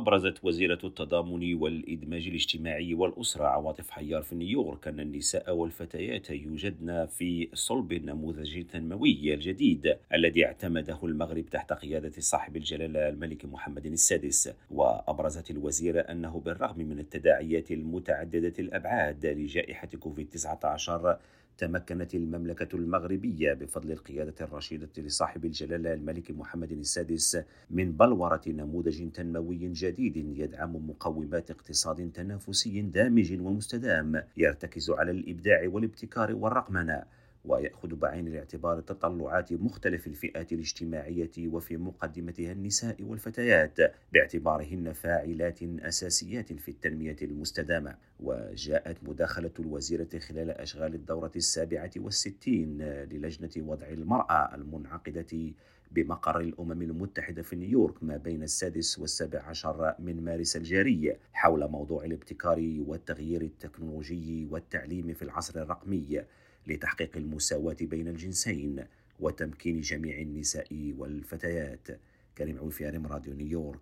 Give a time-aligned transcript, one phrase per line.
[0.00, 7.48] أبرزت وزيرة التضامن والإدماج الاجتماعي والأسرة عواطف حيار في نيويورك أن النساء والفتيات يوجدن في
[7.54, 14.52] صلب النموذج التنموي الجديد الذي اعتمده المغرب تحت قيادة صاحب الجلالة الملك محمد السادس.
[14.70, 21.18] وأبرزت الوزيرة أنه بالرغم من التداعيات المتعددة الأبعاد لجائحة كوفيد 19
[21.60, 27.38] تمكنت المملكة المغربية بفضل القيادة الرشيدة لصاحب الجلالة الملك محمد السادس
[27.70, 36.34] من بلورة نموذج تنموي جديد يدعم مقومات اقتصاد تنافسي دامج ومستدام يرتكز على الإبداع والابتكار
[36.34, 37.19] والرقمنة.
[37.44, 43.78] ويأخذ بعين الاعتبار تطلعات مختلف الفئات الاجتماعية وفي مقدمتها النساء والفتيات
[44.12, 47.96] باعتبارهن فاعلات أساسيات في التنمية المستدامة.
[48.20, 55.52] وجاءت مداخلة الوزيرة خلال أشغال الدورة السابعة والستين للجنة وضع المرأة المنعقدة
[55.92, 62.04] بمقر الأمم المتحدة في نيويورك ما بين السادس والسابع عشر من مارس الجاري حول موضوع
[62.04, 66.22] الابتكار والتغيير التكنولوجي والتعليم في العصر الرقمي.
[66.70, 68.84] لتحقيق المساواة بين الجنسين
[69.20, 71.88] وتمكين جميع النساء والفتيات.
[72.38, 73.80] كريم عوفي راديو نيويورك.